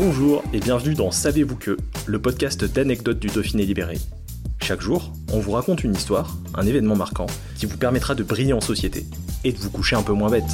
[0.00, 3.98] Bonjour et bienvenue dans Savez-vous que, le podcast d'anecdotes du Dauphiné libéré.
[4.62, 8.52] Chaque jour, on vous raconte une histoire, un événement marquant, qui vous permettra de briller
[8.52, 9.06] en société
[9.42, 10.44] et de vous coucher un peu moins bête.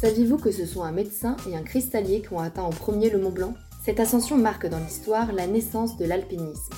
[0.00, 3.18] Saviez-vous que ce sont un médecin et un cristallier qui ont atteint en premier le
[3.18, 3.52] Mont Blanc?
[3.84, 6.72] Cette ascension marque dans l'histoire la naissance de l'alpinisme.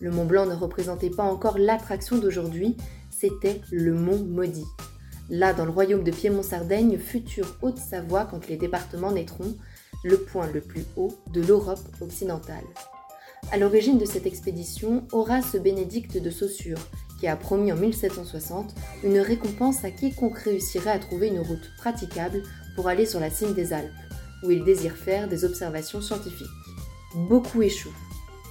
[0.00, 2.76] Le Mont Blanc ne représentait pas encore l'attraction d'aujourd'hui,
[3.10, 4.66] c'était le Mont Maudit.
[5.30, 9.56] Là, dans le royaume de Piémont-Sardaigne, future Haute-Savoie quand les départements naîtront,
[10.04, 12.64] le point le plus haut de l'Europe occidentale.
[13.50, 16.78] À l'origine de cette expédition, Horace Bénédicte de Saussure,
[17.20, 22.42] qui a promis en 1760 une récompense à quiconque réussirait à trouver une route praticable
[22.74, 23.92] pour aller sur la cime des Alpes,
[24.42, 26.46] où il désire faire des observations scientifiques.
[27.28, 27.94] Beaucoup échouent.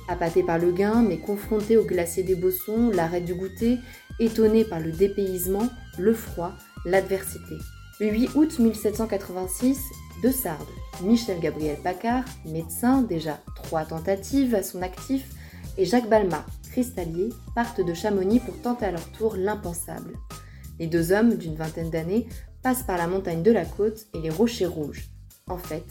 [0.07, 3.77] Appâté par le gain, mais confronté au glacier des Bossons, l'arrêt du goûter,
[4.19, 6.53] étonné par le dépaysement, le froid,
[6.85, 7.57] l'adversité.
[7.99, 9.79] Le 8 août 1786,
[10.23, 10.67] de Sardes,
[11.03, 15.29] Michel Gabriel Paccard, médecin, déjà trois tentatives à son actif,
[15.77, 20.13] et Jacques Balma, cristallier, partent de Chamonix pour tenter à leur tour l'impensable.
[20.79, 22.27] Les deux hommes, d'une vingtaine d'années,
[22.61, 25.09] passent par la montagne de la côte et les rochers rouges.
[25.47, 25.85] En fait,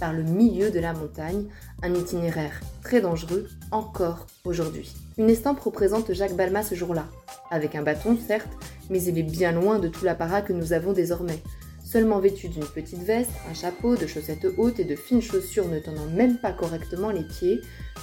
[0.00, 1.46] par le milieu de la montagne,
[1.82, 4.92] un itinéraire très dangereux encore aujourd'hui.
[5.18, 7.06] Une estampe représente Jacques Balma ce jour-là,
[7.50, 8.52] avec un bâton certes,
[8.90, 11.42] mais il est bien loin de tout l'apparat que nous avons désormais.
[11.84, 15.78] Seulement vêtu d'une petite veste, un chapeau, de chaussettes hautes et de fines chaussures ne
[15.78, 17.60] tenant même pas correctement les pieds,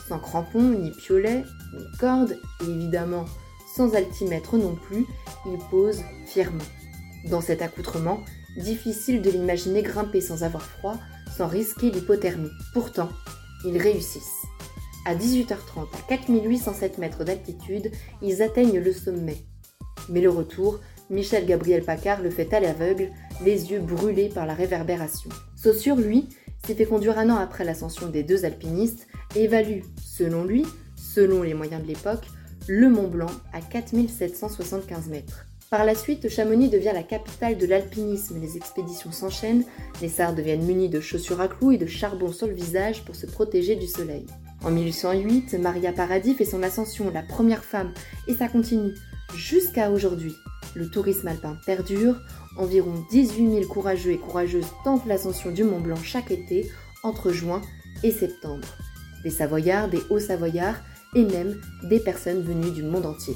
[0.08, 1.44] sans crampons, ni piolets,
[1.74, 3.26] ni cordes, et évidemment
[3.76, 5.06] sans altimètre non plus,
[5.46, 6.64] il pose fièrement.
[7.30, 8.20] Dans cet accoutrement,
[8.58, 10.98] difficile de l'imaginer grimper sans avoir froid,
[11.36, 12.52] sans risquer l'hypothermie.
[12.74, 13.10] Pourtant,
[13.66, 14.46] ils réussissent.
[15.06, 19.38] À 18h30, à 4807 mètres d'altitude, ils atteignent le sommet.
[20.10, 23.10] Mais le retour, Michel Gabriel Paccard le fait à l'aveugle,
[23.44, 25.30] les yeux brûlés par la réverbération.
[25.56, 26.30] Saussure, lui,
[26.66, 30.66] s'est fait conduire un an après l'ascension des deux alpinistes et évalue, selon lui,
[30.96, 32.28] selon les moyens de l'époque,
[32.68, 35.48] le Mont Blanc à 4775 mètres.
[35.72, 39.64] Par la suite, Chamonix devient la capitale de l'alpinisme, les expéditions s'enchaînent,
[40.02, 43.16] les Sards deviennent munis de chaussures à clous et de charbon sur le visage pour
[43.16, 44.26] se protéger du soleil.
[44.66, 47.94] En 1808, Maria Paradis fait son ascension, la première femme,
[48.28, 48.94] et ça continue,
[49.34, 50.34] jusqu'à aujourd'hui.
[50.76, 52.20] Le tourisme alpin perdure,
[52.58, 56.70] environ 18 000 courageux et courageuses tentent l'ascension du Mont Blanc chaque été,
[57.02, 57.62] entre juin
[58.04, 58.68] et septembre.
[59.24, 60.82] Des Savoyards, des Hauts-Savoyards,
[61.16, 63.36] et même des personnes venues du monde entier.